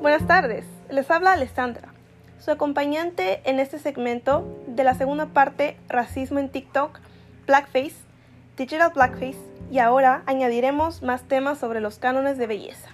[0.00, 0.64] Buenas tardes.
[0.88, 1.88] Les habla Alessandra,
[2.38, 6.98] su acompañante en este segmento de la segunda parte Racismo en TikTok,
[7.46, 7.96] Blackface,
[8.56, 9.38] Digital Blackface
[9.70, 12.90] y ahora añadiremos más temas sobre los cánones de belleza,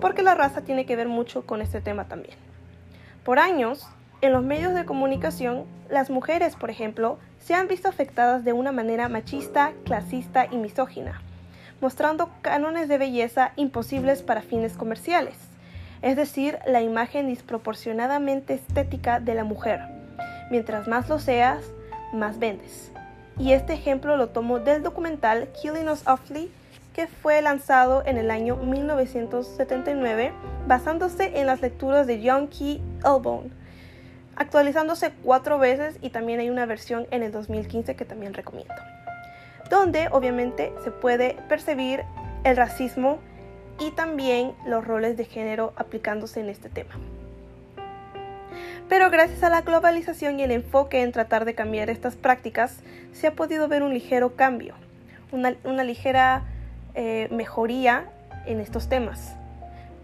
[0.00, 2.36] porque la raza tiene que ver mucho con este tema también.
[3.24, 3.86] Por años,
[4.20, 8.72] en los medios de comunicación, las mujeres, por ejemplo, se han visto afectadas de una
[8.72, 11.20] manera machista, clasista y misógina
[11.80, 15.36] mostrando cánones de belleza imposibles para fines comerciales,
[16.04, 19.80] es decir, la imagen desproporcionadamente estética de la mujer.
[20.50, 21.64] Mientras más lo seas,
[22.12, 22.92] más vendes.
[23.38, 26.50] Y este ejemplo lo tomo del documental Killing Us Awfully,
[26.92, 30.32] que fue lanzado en el año 1979,
[30.68, 33.50] basándose en las lecturas de John Key Elbone,
[34.36, 38.74] actualizándose cuatro veces y también hay una versión en el 2015 que también recomiendo
[39.70, 42.04] donde obviamente se puede percibir
[42.44, 43.18] el racismo
[43.78, 46.94] y también los roles de género aplicándose en este tema.
[48.88, 52.80] Pero gracias a la globalización y el enfoque en tratar de cambiar estas prácticas,
[53.12, 54.74] se ha podido ver un ligero cambio,
[55.32, 56.44] una, ligera
[56.94, 58.04] eh, mejoría
[58.46, 59.36] en estos temas,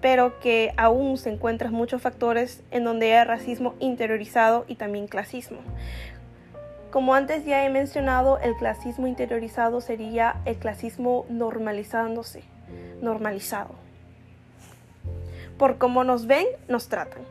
[0.00, 5.58] pero que aún se encuentran muchos factores en donde hay racismo interiorizado y también clasismo.
[6.90, 12.42] Como antes ya he mencionado, el clasismo interiorizado sería el clasismo normalizándose,
[13.00, 13.74] normalizado.
[15.58, 17.22] Por cómo nos ven, nos tratan.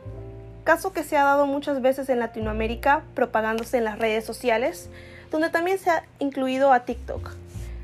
[0.64, 4.88] Caso que se ha dado muchas veces en Latinoamérica, propagándose en las redes sociales,
[5.30, 7.32] donde también se ha incluido a TikTok.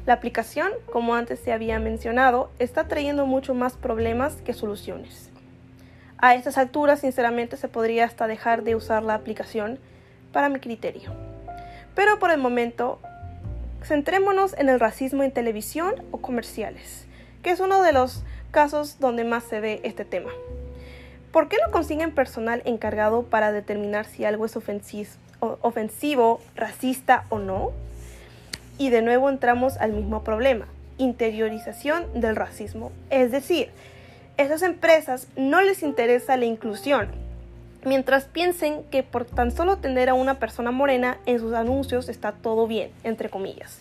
[0.07, 5.31] La aplicación, como antes se había mencionado, está trayendo mucho más problemas que soluciones.
[6.19, 9.79] A estas alturas, sinceramente, se podría hasta dejar de usar la aplicación
[10.33, 11.13] para mi criterio.
[11.95, 13.01] Pero por el momento,
[13.83, 17.08] centrémonos en el racismo en televisión o comerciales,
[17.43, 20.31] que es uno de los casos donde más se ve este tema.
[21.33, 27.73] ¿Por qué no consiguen personal encargado para determinar si algo es ofensivo, racista o no?
[28.79, 30.67] Y de nuevo entramos al mismo problema,
[30.97, 32.93] interiorización del racismo.
[33.11, 33.71] Es decir,
[34.37, 37.09] esas empresas no les interesa la inclusión,
[37.85, 42.33] mientras piensen que por tan solo tener a una persona morena en sus anuncios está
[42.33, 43.81] todo bien, entre comillas.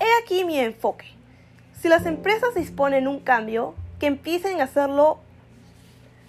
[0.00, 1.06] He aquí mi enfoque.
[1.80, 5.18] Si las empresas disponen un cambio, que empiecen a hacerlo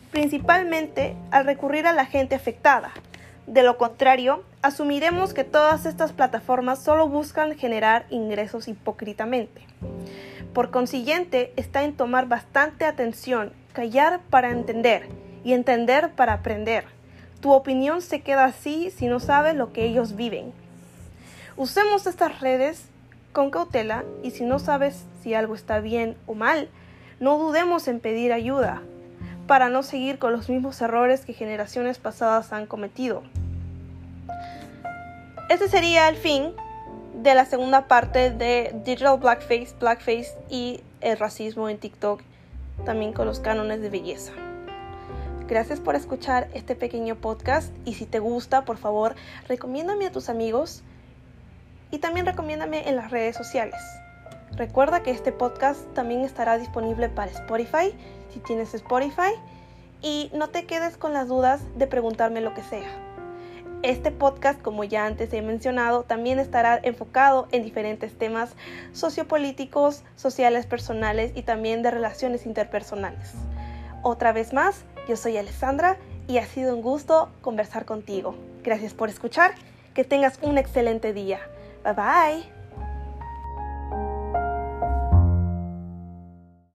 [0.10, 2.92] principalmente al recurrir a la gente afectada.
[3.48, 9.62] De lo contrario, asumiremos que todas estas plataformas solo buscan generar ingresos hipócritamente.
[10.54, 15.10] Por consiguiente, está en tomar bastante atención, callar para entender
[15.44, 16.86] y entender para aprender.
[17.42, 20.54] Tu opinión se queda así si no sabes lo que ellos viven.
[21.58, 22.86] Usemos estas redes
[23.32, 26.70] con cautela y si no sabes si algo está bien o mal,
[27.20, 28.82] no dudemos en pedir ayuda
[29.48, 33.24] para no seguir con los mismos errores que generaciones pasadas han cometido.
[35.50, 36.54] Este sería el fin
[37.22, 42.22] de la segunda parte de Digital Blackface, Blackface y el racismo en TikTok,
[42.86, 44.32] también con los cánones de belleza.
[45.48, 49.16] Gracias por escuchar este pequeño podcast y si te gusta, por favor,
[49.50, 50.82] recomiéndame a tus amigos
[51.92, 53.80] y también recomiéndame en las redes sociales.
[54.56, 57.94] Recuerda que este podcast también estará disponible para Spotify
[58.34, 59.34] si tienes Spotify
[60.02, 62.90] y no te quedes con las dudas de preguntarme lo que sea.
[63.84, 68.56] Este podcast, como ya antes he mencionado, también estará enfocado en diferentes temas
[68.92, 73.34] sociopolíticos, sociales, personales y también de relaciones interpersonales.
[74.04, 75.98] Otra vez más, yo soy Alessandra
[76.28, 78.36] y ha sido un gusto conversar contigo.
[78.64, 79.54] Gracias por escuchar.
[79.96, 81.40] Que tengas un excelente día.
[81.84, 82.61] Bye bye.